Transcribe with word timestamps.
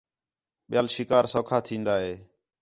ٻِیال 0.69 0.87
شِکار 0.95 1.25
سَوکھا 1.33 1.57
تِھین٘دا 1.65 1.95
ہِے 2.03 2.13